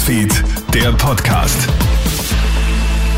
[0.00, 1.68] Newsfeed, der Podcast.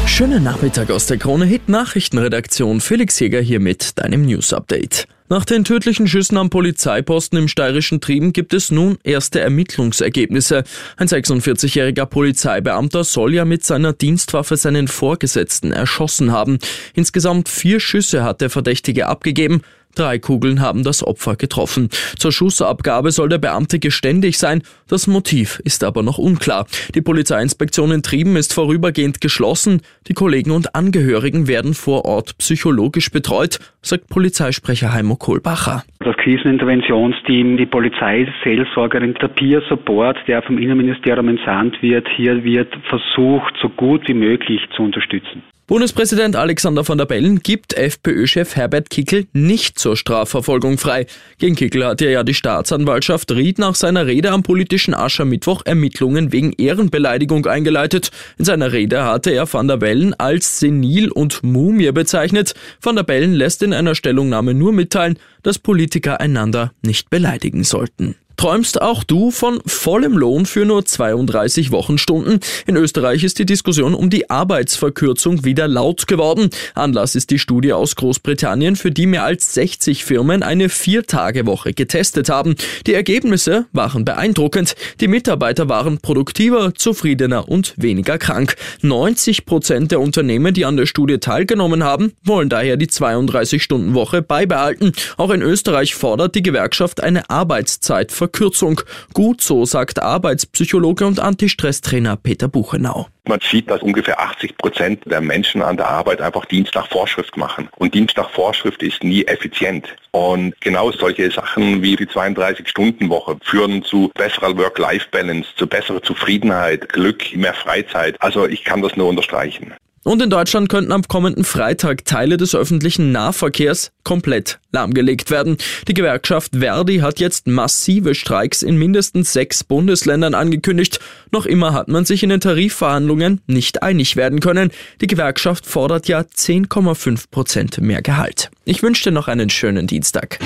[0.04, 2.80] Schönen Nachmittag aus der Krone Hit Nachrichtenredaktion.
[2.80, 5.06] Felix Jäger hier mit deinem News Update.
[5.28, 10.64] Nach den tödlichen Schüssen am Polizeiposten im steirischen Trieben gibt es nun erste Ermittlungsergebnisse.
[10.96, 16.58] Ein 46-jähriger Polizeibeamter soll ja mit seiner Dienstwaffe seinen Vorgesetzten erschossen haben.
[16.94, 19.62] Insgesamt vier Schüsse hat der Verdächtige abgegeben.
[19.94, 21.88] Drei Kugeln haben das Opfer getroffen.
[22.16, 24.62] Zur Schussabgabe soll der Beamte geständig sein.
[24.88, 26.66] Das Motiv ist aber noch unklar.
[26.94, 29.82] Die Polizeiinspektion in Trieben ist vorübergehend geschlossen.
[30.08, 35.84] Die Kollegen und Angehörigen werden vor Ort psychologisch betreut, sagt Polizeisprecher Heimo Kohlbacher.
[36.00, 42.74] Das Kriseninterventionsteam, die Polizei, Seelsorgerin, der Peer Support, der vom Innenministerium entsandt wird, hier wird
[42.88, 45.42] versucht, so gut wie möglich zu unterstützen.
[45.68, 51.06] Bundespräsident Alexander van der Bellen gibt FPÖ-Chef Herbert Kickel nicht zur Strafverfolgung frei.
[51.38, 56.52] Gegen Kickel hat ja die Staatsanwaltschaft Ried nach seiner Rede am politischen Aschermittwoch Ermittlungen wegen
[56.52, 58.10] Ehrenbeleidigung eingeleitet.
[58.38, 62.54] In seiner Rede hatte er van der Bellen als senil und Mumie bezeichnet.
[62.80, 68.16] Van der Bellen lässt in einer Stellungnahme nur mitteilen, dass Politiker einander nicht beleidigen sollten.
[68.42, 72.40] Träumst auch du von vollem Lohn für nur 32 Wochenstunden?
[72.66, 76.50] In Österreich ist die Diskussion um die Arbeitsverkürzung wieder laut geworden.
[76.74, 82.30] Anlass ist die Studie aus Großbritannien, für die mehr als 60 Firmen eine Viertagewoche getestet
[82.30, 82.56] haben.
[82.88, 84.74] Die Ergebnisse waren beeindruckend.
[85.00, 88.56] Die Mitarbeiter waren produktiver, zufriedener und weniger krank.
[88.80, 94.90] 90 Prozent der Unternehmen, die an der Studie teilgenommen haben, wollen daher die 32-Stunden-Woche beibehalten.
[95.16, 98.31] Auch in Österreich fordert die Gewerkschaft eine Arbeitszeitverkürzung.
[98.32, 98.80] Verkürzung.
[99.12, 103.06] Gut so, sagt Arbeitspsychologe und Antistresstrainer Peter Buchenau.
[103.28, 107.36] Man sieht, dass ungefähr 80 Prozent der Menschen an der Arbeit einfach Dienst nach Vorschrift
[107.36, 107.68] machen.
[107.76, 109.86] Und Dienst nach Vorschrift ist nie effizient.
[110.12, 117.36] Und genau solche Sachen wie die 32-Stunden-Woche führen zu besserer Work-Life-Balance, zu besserer Zufriedenheit, Glück,
[117.36, 118.16] mehr Freizeit.
[118.20, 119.74] Also ich kann das nur unterstreichen.
[120.04, 125.58] Und in Deutschland könnten am kommenden Freitag Teile des öffentlichen Nahverkehrs komplett lahmgelegt werden.
[125.86, 130.98] Die Gewerkschaft Verdi hat jetzt massive Streiks in mindestens sechs Bundesländern angekündigt.
[131.30, 134.70] Noch immer hat man sich in den Tarifverhandlungen nicht einig werden können.
[135.00, 138.50] Die Gewerkschaft fordert ja 10,5 Prozent mehr Gehalt.
[138.64, 140.40] Ich wünsche dir noch einen schönen Dienstag.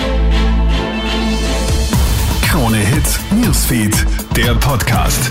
[2.42, 4.06] Krone Hits, Newsfeed,
[4.36, 5.30] der Podcast.